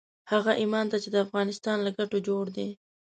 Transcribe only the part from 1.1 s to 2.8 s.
د افغانستان له ګټو جوړ دی.